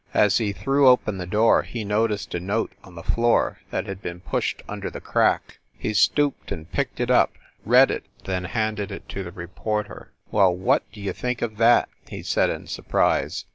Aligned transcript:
As 0.15 0.39
he 0.39 0.51
threw 0.51 0.87
open 0.87 1.19
the 1.19 1.27
door 1.27 1.61
he 1.61 1.83
noticed 1.85 2.33
a 2.33 2.39
note 2.39 2.71
on 2.83 2.95
the 2.95 3.03
floor 3.03 3.59
that 3.69 3.85
had 3.85 4.01
been 4.01 4.19
pushed 4.19 4.63
under 4.67 4.89
the 4.89 4.99
crack. 4.99 5.59
He 5.77 5.93
stooped 5.93 6.51
and 6.51 6.71
picked 6.71 6.99
it 6.99 7.11
up, 7.11 7.33
read 7.65 7.91
it, 7.91 8.07
then 8.25 8.45
handed 8.45 8.91
it 8.91 9.07
to 9.09 9.21
the 9.21 9.31
reporter. 9.31 10.11
"Well, 10.31 10.55
what 10.57 10.91
d 10.91 11.01
you 11.01 11.13
think 11.13 11.43
of 11.43 11.57
that!" 11.57 11.87
he 12.09 12.23
said 12.23 12.49
in 12.49 12.65
surprise. 12.65 13.45